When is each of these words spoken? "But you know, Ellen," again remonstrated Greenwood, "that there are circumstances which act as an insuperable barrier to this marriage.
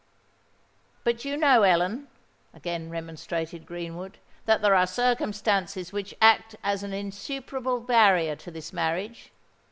"But 1.03 1.25
you 1.25 1.37
know, 1.37 1.61
Ellen," 1.61 2.07
again 2.55 2.89
remonstrated 2.89 3.67
Greenwood, 3.67 4.17
"that 4.47 4.63
there 4.63 4.73
are 4.73 4.87
circumstances 4.87 5.93
which 5.93 6.15
act 6.19 6.55
as 6.63 6.81
an 6.81 6.91
insuperable 6.91 7.79
barrier 7.79 8.35
to 8.37 8.49
this 8.49 8.73
marriage. 8.73 9.31